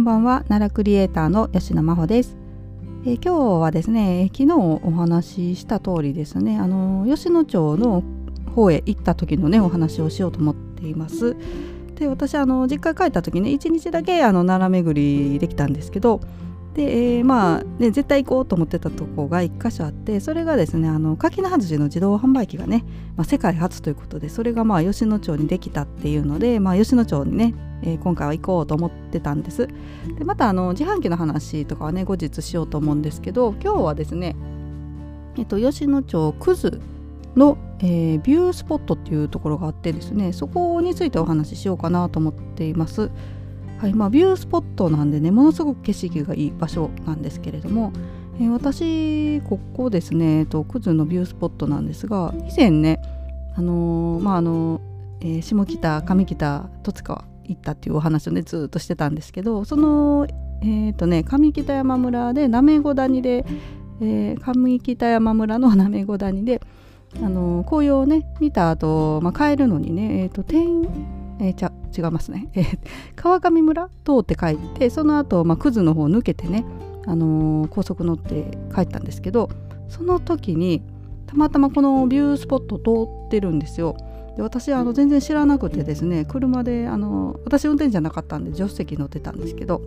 [0.00, 0.44] んばんは。
[0.48, 2.34] 奈良クリエイターの吉野真帆です、
[3.04, 8.02] えー、今日はですね昨日お話しした通りですねあの吉野町の
[8.54, 11.36] 方へ行った時のねお話をしようと思っています。
[11.96, 16.22] で私あの実家帰った時ね1日だけあの奈良巡りできたんですけど
[16.74, 22.84] で、えー、まあ、ね、絶対行こうと思ってたとこが1箇所あってそれがですねあの柿の外しの自動販売機がね、
[23.16, 34.36] まあ、世界初ということでそれがまあ吉野町にできたっていうので、まあ、吉野町にね、えー、今回は行こうと思ってたんですでまたあの自販機の話とかはね後日しようと思うんですけど今日はですね、
[35.38, 36.80] えっと、吉野町くず
[37.34, 43.10] の、えー、ビュースポットっていうところがあってですねそこについてお話ししようかなと思っています。
[43.80, 47.94] はいまあ、ビュースポットなんでねものすごく景色がいい場所なんですけれども、
[48.38, 53.00] えー、私ここですね、えー、とクズのビュースポットなんですが以前ね
[53.56, 54.82] あのー、まああの
[55.22, 60.26] えー、下北上北戸塚行ったっていうお話をねずっとしてたんですけどその
[60.62, 63.46] えっ、とね上北山村でなめご谷で、
[64.02, 66.60] え上北山村のなめご谷で
[67.16, 70.82] あの紅葉をね見た後、まあ帰るのにねえっ、と天
[71.42, 72.78] えー、ゃ違いますね、 えー、
[73.16, 76.64] 川上村通って帰ってその後、まあクズの方抜けてね、
[77.06, 79.50] あのー、高速乗って帰ったんですけど
[79.88, 80.82] その時に
[81.26, 83.96] たまたまこのビュースポット通ってるんですよ。
[84.36, 89.82] で私あの全然知らなくてですね車であの私運転じゃなかったんで助手席乗ってたんですけど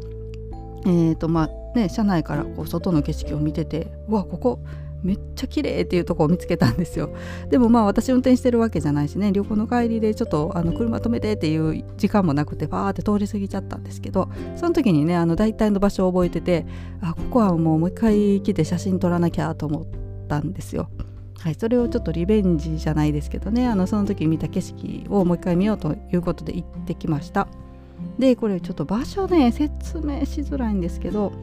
[0.86, 4.59] えーとまあね、車内からこう外の景色を見ててうわここ
[5.04, 7.09] めっちゃ綺麗っていうとこを見つけたんですよ。
[7.50, 16.66] でもまあ私運転してるわけじゃないしね旅行の帰りでちょっとあの車止めてっていう時間もなくてバーって通り過ぎちゃったんですけどその時にねあの大体の場所を覚えてて
[17.02, 19.86] あここはもうもう一回来て写真撮らなきゃと思っ
[20.28, 20.90] たんですよ。
[21.40, 27.50] はい、それをちょっとリベンジじゃないですけどねあのその時見た景色をもう一回見ようということで行ってきました。
[28.18, 31.34] でこれちょっと場所ね説明しづらいんですけど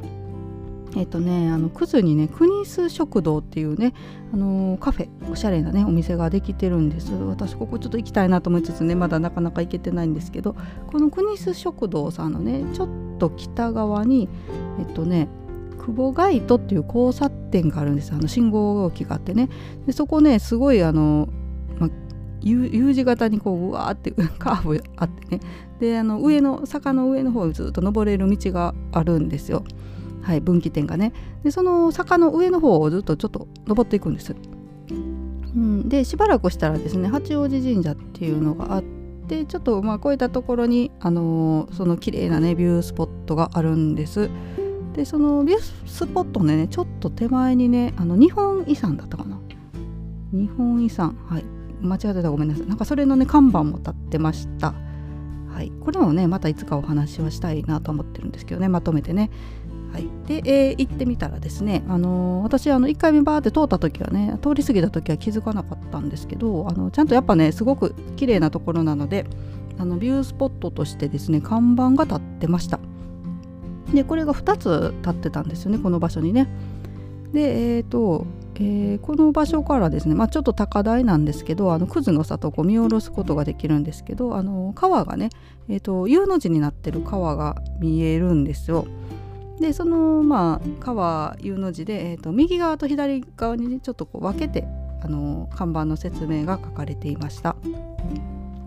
[0.96, 3.94] えっ、とねあのクズにねクニス食堂っていうね
[4.32, 7.12] あのカフェおしゃれなねお店ができてるんです。
[7.12, 10.56] 私ここちょっと行きたいなと思いつつねまだなかなか行けてないんですけど
[10.90, 14.28] このクニス食堂さんのねちょっと北側に
[14.78, 15.28] えっとね
[15.80, 18.12] 久保ガイトっていう交差点があるんです。
[18.12, 19.48] あの信号機があってね。
[19.86, 21.28] でそこねすごいあの、
[21.78, 21.90] まあ
[22.42, 25.40] U, 字型にこううわーって カーブあってね。
[25.80, 29.64] であの上の坂の上の方にずっと登れる道があるんですよ。
[30.22, 31.12] はい、分岐点がね。
[31.42, 34.34] でその坂の上の方をずっとちょっと登っていくんです、
[34.90, 34.94] う
[35.58, 44.28] ん、でしばらくしたらですね八王子神社っていうのがあってちょっとまあ越えたところに、あのー、その綺麗なねビュースポットがあるんです。
[44.94, 49.38] でそのビュースポットねちょっと手前にねあの日本遺産だったかな。
[50.32, 51.16] 日本遺産。
[51.28, 51.44] はい。
[51.80, 52.66] 間違ってたごめんなさい。
[52.66, 54.74] なんかそれのね看板も立ってました。
[55.48, 59.30] はい、これもねまたいつかお話はしたいなと思ってるんですけどねまとめてね。
[59.92, 69.26] はい、で、えー、行ってみたらですね、あのー、私あの1回目バーって通った時はね通り過ぎた時は気づかなかったんですけどあのちゃんとやっぱねすごく綺麗なところなので
[69.78, 72.78] あのビュースポットとしてですね看板が立ってました。
[73.92, 76.48] でこれが2つ立ってたんですよねこの場所にね。
[77.32, 78.26] でえっ、ー、と
[78.62, 85.30] えー、この場所からですね、まあ、ちょっと高台なんですけどあのクズの里を見下ろすことができるんですけどあの川がね、
[85.70, 88.86] えーと U の字になってる川が見えるんですよ。
[89.60, 94.66] でそのまあ川 U の字で、えーと、右側と左側に、ね、ちょっとこう分けて
[95.02, 97.56] あの看板の説明が書かれていました。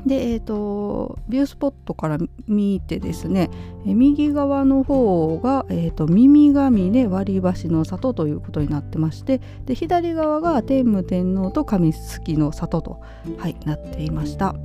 [0.06, 2.18] で、えーと、ビュースポットから
[2.48, 3.50] 見てですね
[3.86, 13.02] 右側の方が、えーと、耳ヶ峰割り箸の里ということになってましてで左側が天武天皇と神月の里と、
[13.38, 14.56] はい、なっていました。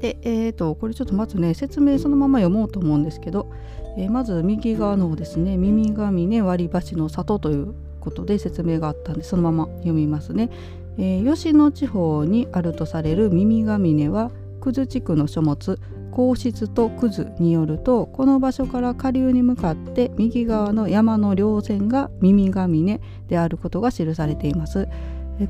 [0.00, 3.50] で、えーと、これちょっとまずね説明そのまま読もうと思うんですけど、
[3.96, 10.50] えー、まず右側のですね「耳が峰割り箸の里」ということで説明があったんでそのまま読みますね。
[10.98, 15.78] えー、吉野地方にあるとされる耳が峰は久津地区の書物
[16.10, 24.88] 皇室と久津によるとこの場所から下流に向かって右側の山の稜線が耳が峰であることが記されています。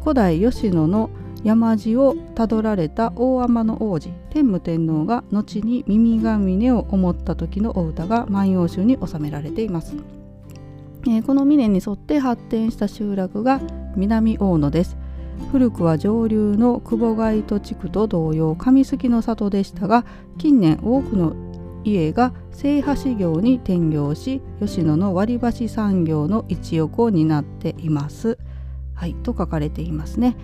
[0.02, 1.08] 古代吉野の
[1.44, 9.94] 山路をたどられた大天の王子天武天皇が後に耳が峰を思った時のお歌が万葉集に収められています、
[11.04, 13.60] えー、この峰に沿って発展した集落が
[13.96, 14.96] 南大野です
[15.52, 20.04] 古くは上流の久保街土地区と同様上杉の里でしたが
[20.36, 21.34] 近年多くの
[21.84, 28.38] 家が製箸業に転業し吉野の割り箸産業の一翼を担っています。
[28.94, 30.36] はい、と書かれていますね。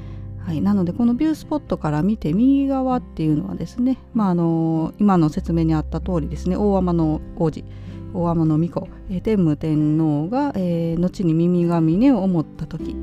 [0.46, 7.64] はい、なのでこのビュースポットから見て右側っていうのはですね、まあ、あの今の説明にあった通りですね大天の王子
[8.12, 12.94] 大天皇皇、えー、天武天皇が、えー、後に耳が峰を思った時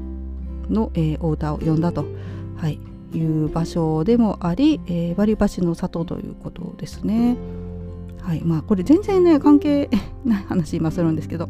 [0.69, 2.05] の、えー、お歌を詠んだと、
[2.57, 2.79] はい、
[3.13, 7.37] いう場所でもあり、えー、割り箸の里ということですね。
[8.21, 9.89] はいまあこれ全然ね関係
[10.23, 11.49] ない話今するんですけど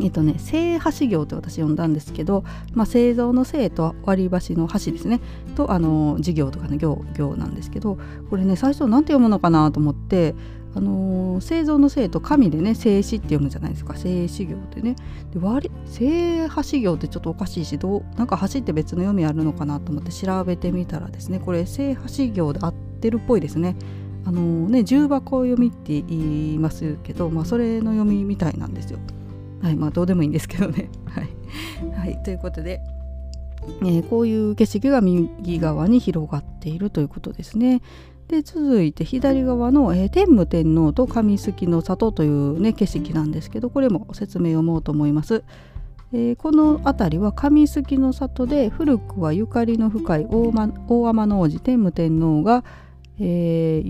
[0.00, 5.20] えっとね製箸業って私呼んだんですけど、まあ、製造の製と割り箸の箸ですね。
[5.56, 7.98] とあの事業とかの業業なんですけど
[8.30, 10.34] これね最初何て読むのかなと思って
[10.74, 13.96] あのー、製造の製と紙でね製紙って読むじゃないですか。
[13.96, 14.96] 製紙業ってね。
[15.32, 23.76] で割製箸業ってちょっとおかしいしどうなんか箸って別の読みあるのかなと思って調べてみたらですねこれ製箸業で合ってるっぽいですね。
[24.24, 28.98] あのー、ね重箱読みって言いますけど、まあ、それの読みみたいなんですよ。
[29.62, 30.90] はいまあどうでもいいんですけどね。
[31.06, 31.28] はい、
[31.92, 32.80] はい、ということで、
[33.82, 37.82] えー、こういう景色が右側に広がっているということですね。
[38.28, 45.44] で続いて左側の、えー、天武天皇と上杉の里という、ね、景色なんですけどこれも説明をもうと思います。
[46.12, 52.64] えー、この辺りは上杉の里で古くはゆかりの深い大天の王子天武天皇が、
[53.18, 53.88] えー、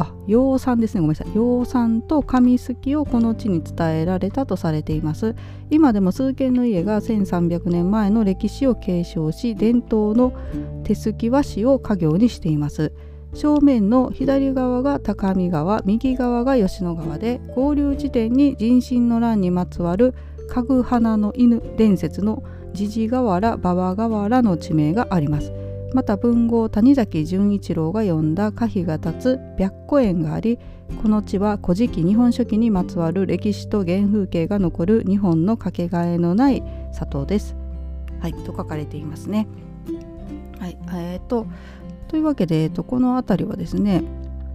[0.00, 1.02] あ養蚕ですね。
[1.02, 1.34] ごめんなさい。
[1.34, 5.36] 養蚕と紙すきをこの地に伝えられたとされています。
[5.70, 10.32] 今でも数軒の家が1300年前の歴史を継承し伝統の
[10.84, 12.92] 手すき和紙を家業にしています。
[13.34, 20.14] 正面の左側が高見川右側が吉野川で合流地点に人心の乱にまつわる
[20.48, 22.42] 家具花の犬伝説の
[22.72, 25.52] ジジ河原馬場河原の地名があります。
[25.92, 30.58] また文豪谷崎潤一郎が詠んだ歌碑が立つ白虎園があり
[31.02, 37.56] この地は古事記日本書紀にまつわる歴史と原風景が残る日本のかけがえのない里です。
[38.20, 39.46] はい、と書かれていますね。
[40.58, 41.46] はい、えーと、
[42.08, 44.02] というわけで、えーと、この辺りはですね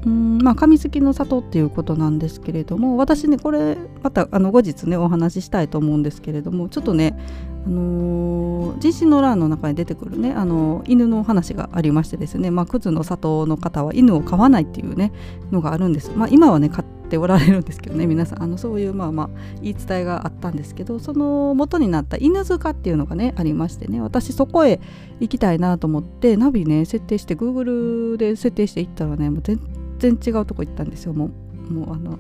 [0.06, 7.18] うんまあ紙すきの里っていうことなんですけれども私ねこれまたあの後日ねお話ししたいと思うんですけれどもちょっとね
[7.66, 15.12] あのー、人心の欄の中に出てくるね、あのー、犬の話がありましてですね、まあ、クズの里の方は犬を飼わないっていうね
[15.52, 18.44] のがあるんです、まあ、今はね飼っておられるんですけどね皆さん。
[18.44, 19.30] あのそういうまあまあ
[19.62, 24.80] 言い伝えがあったんですけどその元になった犬塚っていうのがねありましてね私そこへ
[25.20, 29.60] 行きたいなと思ってナビね設定して Google で設定して行ったらねもう全
[30.00, 31.14] 然違うとこ行ったんですよ。
[31.14, 32.20] もうもうあの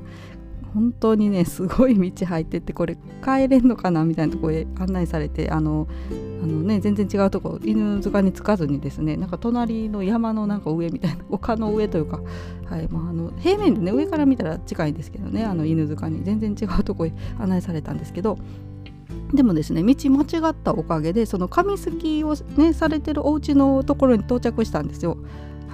[0.76, 5.88] 本当にねすごい道入ってってこれ帰れんのかなみたいなとこへ案内されてあの
[6.44, 12.20] あの、ね、全然違うとこ犬塚に着かずにですねなんか隣の山のなんか上みたいな丘の上というか、
[12.66, 18.38] はいまあ、あの平面でね上から見たら近いんですけどねあの犬塚に全然違うとこへ案内されたんですけど
[19.34, 25.18] でもですね道間違ったおかげでその紙すきをねされてるお家のところに到着したんですよ。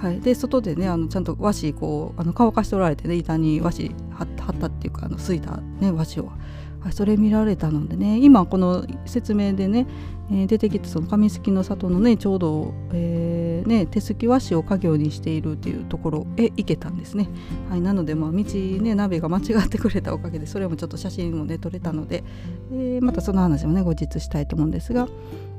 [0.02, 4.26] はい、で外でねあのちゃんと和紙こうあの乾かしておられてね板に和紙貼っ
[4.58, 6.32] たっていうかあのすいた、ね、和紙を、
[6.80, 9.86] はい、それ見られたのでね今この説明でね、
[10.28, 17.28] えー、出てきたその紙すきの里のねちょうど、えー、ね、手すき和紙を家業にしているっていうところへ行けたんですね、
[17.70, 22.24] はい、なのでまあ道ね鍋が間違ってくれたおかげでそれもちょっと写真もね撮れたので、
[22.72, 25.06] えー、またその話もね後日したいと思うんですが、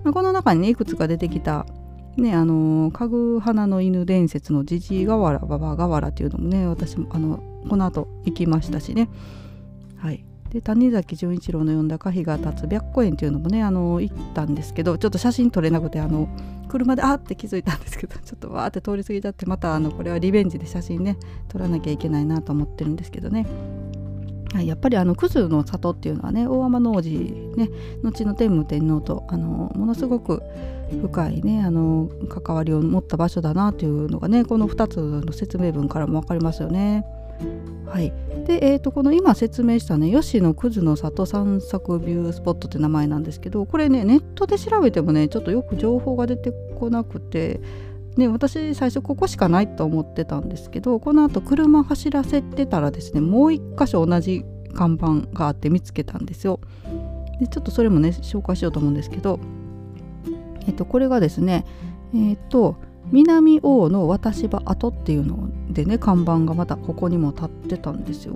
[0.03, 1.65] まあ、この中にねいくつか出てきた
[2.17, 9.09] ねあの家具花の犬伝説のジジ河原ババ河原っていうのもね私もあのこの後行きましたしね。
[9.97, 10.25] はい。
[10.53, 16.29] で谷崎潤一郎の読んだ「歌碑が立つ白虎園」っていうのもねあの行ったんですけどちょっと写真撮れなくてあの
[16.67, 21.17] 車であって気づいたんですけど ちょっとわーって通り過ぎちゃってまたあのこれはリベンジで写真ね
[21.49, 23.47] 撮らなきゃいけないなと思ってるんですけどね、
[24.61, 27.09] やっぱりあのクズの里っていうのはね大天王子
[27.55, 27.69] ね
[28.03, 30.43] 後の天武天皇とあのものすごく
[31.01, 37.05] 深いねあの関わりを持った場所だなというのがねこの2つの説明文からも分かりますよね。
[37.87, 38.13] はい、
[38.47, 47.59] で、えー、とこの今説明したね吉野くずの里散策ビュースポットって名前なんですけどこれねネットで調べてもねちょっとよく情報が出てこなくて
[48.17, 56.59] ね、私最初ここしかないと思ってたんですけどこのあと車走らせてたらですねもう一箇所同じ看板があって見つけたんですよ。
[57.39, 59.39] でちょっとそれもね紹介しようと思うんですけど、
[60.67, 61.65] えっと、これがですね
[62.13, 62.75] えっと
[63.11, 68.35] 南王の私場跡っていうのでね看板がまたここにも立ってたんですよ。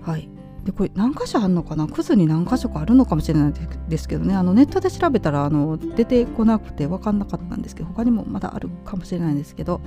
[0.00, 0.28] はい
[0.68, 1.86] でこれ何箇所あるのかな？
[1.86, 3.54] クズに何箇所かあるのかもしれない
[3.88, 4.34] ですけどね。
[4.34, 9.80] あのネットで調べたらあの出てこなくて分かんなかったんですけど他にもまだあるかもしれないんですけど、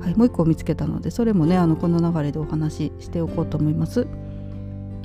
[0.00, 4.06] はい、もう一個見つけたのでそれもねあのこの流れでお話ししておこうと思います。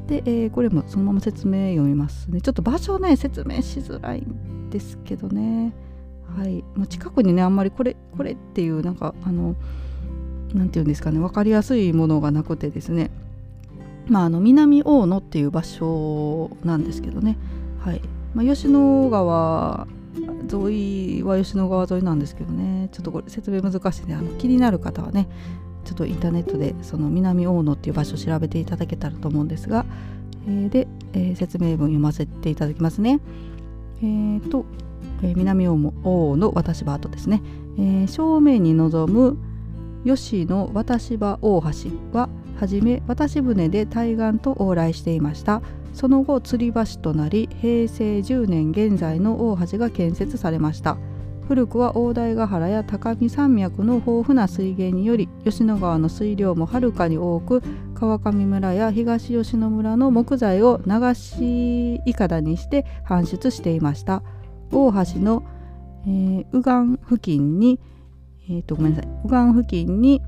[0.05, 2.39] で、えー、これもそのまま説明読みますね。
[2.39, 5.73] ちょっと場所ね説明しづらいんですけどね。
[6.37, 6.63] はい。
[6.75, 9.55] もう近くにねあんまりこれこれっていうなんかあの
[10.53, 11.17] 何て言うんですかね。
[11.17, 13.09] 分かりやすいものがなくてですね。
[14.07, 17.37] まあ、あの南大野っていう場所なんですけどね、
[17.79, 18.01] はい。
[18.33, 19.87] まあ、吉野川
[20.51, 22.89] 沿いは吉野川沿いなんですけどね。
[22.91, 25.27] ちょっとこれ説明難しいんであの気になる方はね
[25.83, 29.85] ちょっとインターネットでその南大野っていう場所を調べていただけたらと思うんですが、
[30.47, 33.19] えー、で、えー、説明文読ませていただきますね。
[34.01, 34.65] えーと、
[35.21, 35.77] えー、南大
[36.37, 37.41] 野渡し場跡ですね、
[37.77, 39.37] えー、正面に臨む
[40.05, 41.67] 吉野渡し場大橋
[42.17, 42.29] は
[42.63, 45.61] はじめ渡し船で対岸と往来していました。
[45.93, 50.95] その後吊り橋となり平成10年現在の大橋が建設されました。
[51.45, 57.61] 古くは大台ヶ原や高見山脈の豊富な水源により吉野川の水量もはるかに多く
[57.95, 64.23] 川上村や東吉野村の木材を流しいかだにして搬出していました。
[64.71, 65.43] 大橋の、
[66.07, 67.81] えー、右岸付近に、
[68.47, 69.11] えー、とごめんなさい。
[69.25, 70.21] 右岸付近に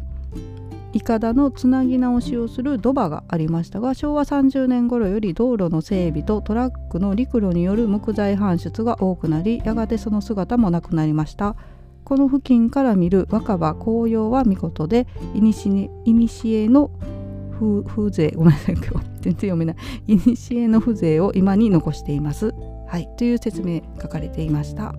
[0.96, 11.58] いかだのつなぎ直しをする土場がありましたが昭和30年頃より道路の整備とトラックの陸路による木材搬出が多くなりやがてその姿もなくなりました。
[12.06, 16.92] この付近から見る若葉紅葉は見事でいにしえの
[17.88, 19.75] 風情ごめんなさい今日全然読めない。
[20.08, 22.54] いにしえの風情を今に残しています。
[22.88, 24.96] はいという説明書かれていました。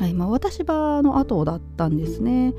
[0.00, 2.52] はいまあ、私場の後だったんですね。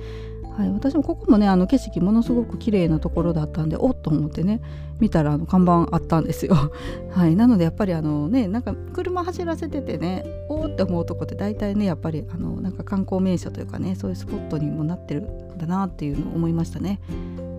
[0.58, 4.62] はい、私もここもねあの景色ものすごく綺麗なところだったんでおっと思ってね
[5.00, 6.56] 見たらあの看板あったんですよ。
[7.10, 17.00] はい、なのでやっぱりあのねなんか車走らせててねおおって思うとこって大体ねやっぱりあのなんか観光名所というかねそういうスポットにもなってるんだなっていうのを思いましたね。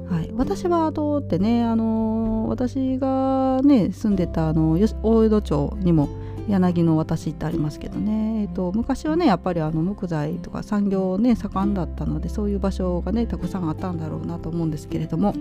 [0.09, 6.09] はい、私は通ってね、あの私がね住んでたあの大江戸町にも
[6.49, 15.35] 柳の私ってありますけどね、えーと、昔はねやっぱりあの木材とか産業ね盛んだったのでそういう場所がねたくさんあったんだろうなと思うんですけれども、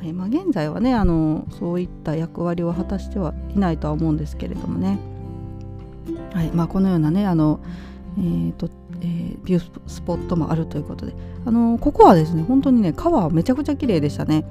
[0.00, 4.98] はいまあ、現在はねあのそういった役割を果たしてはいないとは思うんですけれどもね、
[6.32, 7.60] はいまあ、このようなねあの、
[8.18, 8.68] えーと
[9.00, 11.14] えー、ビュースポットもあるということで。
[11.46, 14.44] あのここはですね本当にね川めちゃくちゃ綺麗でしたね。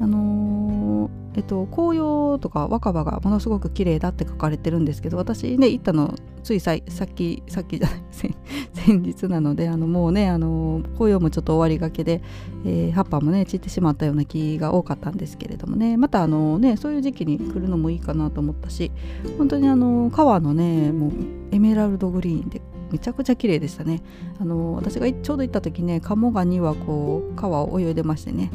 [0.00, 12.22] あのえっと、紅葉とか若葉がものすごく綺麗だって書かれてるんですけど私ね行ったのついささっきさっきじゃない先日なのであのもうねあの紅葉もちょっと終わりがけで、
[12.66, 15.96] えー、葉っぱもね散ってしまったような木が多かったんですけれどもね。
[15.96, 18.90] またあのねそういう時期に来るのもいいかなと思ったし
[19.36, 21.12] 本当にあの川のねもう
[21.52, 24.02] エメラルドグリーンでめちゃくちゃ綺麗でしたね。
[24.40, 28.50] あの私がちょうど行った時ね鴨川にはこう川を泳いでましてね。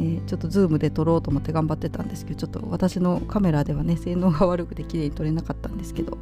[0.00, 6.18] えー、ちょっとズームで撮ろうと思って頑張ってたんですけどちょっと私のカメラではね 性能が悪くて綺麗に撮れなかったんですけど。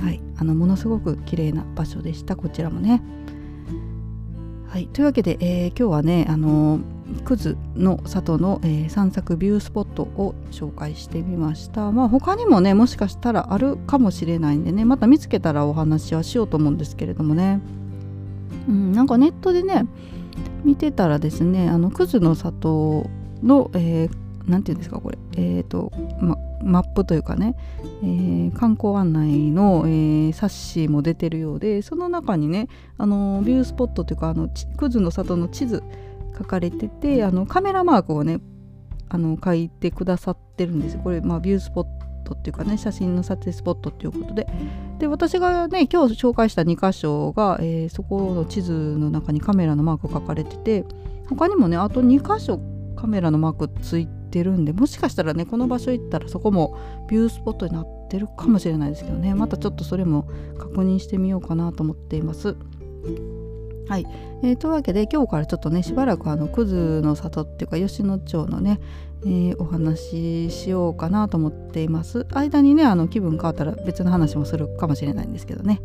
[0.00, 0.20] はい。
[0.36, 3.02] あのものすごく綺麗な場所でしたこちらもね。
[4.68, 4.86] はい。
[4.92, 6.78] というわけで、えー、今日はねあの
[7.24, 11.90] 国栖の里の、えー、散策ビュースポットを紹介してみました。
[11.90, 17.60] まあ他にもねもしかしたらあるかもしれないんでねまた見つけたらお話はしようと思うんですけれどもね。
[18.68, 18.92] うん。
[18.92, 19.86] なんかネットでね
[20.68, 23.08] 見てたらですねあのクズの里
[23.42, 25.16] の、えー、なんていうんですかこれ。
[25.38, 27.56] えっ、ー、と、ま、マップというかね、
[28.02, 35.82] えー、観光案内の、えー、冊子も出てるようでその中にねあのビュースポットというかあのクズの里の地図
[36.36, 38.40] 書かれててあのカメラマークをね
[39.08, 41.86] あの書いてくださってるんですこれ、まあ、ビュースポッ
[42.24, 44.46] トっていうかね写真の撮影スポットっていうことで。
[44.98, 50.84] で私がね今日紹介した2箇所が、えー、そこの地図の中にカメラのマーク書かれてて
[51.28, 52.60] 他にもねあと2箇所
[52.96, 56.78] カメラのマークついてるんでもしかしたらねこの場所行ったらそこも
[57.08, 60.28] ビュースポットになってるかもしれないですけどねまたちょっとそれも
[60.58, 62.56] 確認してみようかなと思っています。
[63.88, 64.06] はい、
[64.42, 68.80] えー、というわけで今日からちょっとねしばらくあのクズの里っていうか吉野町のね、
[69.24, 72.26] えー、お話ししようかなと思っています。
[72.34, 75.80] 間にねあの気分変わったら別の話もするかもしれないんですけどね。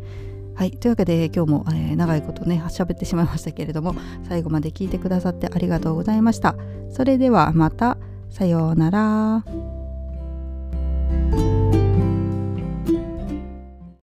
[0.54, 0.72] はい。
[0.72, 3.96] というわけで今日も、えー、長いことね喋ってしまいましたけれども
[4.28, 6.56] 最後まで聞いてくださってありがとうございました。
[6.90, 7.98] それではまた。
[8.30, 9.73] さようなら。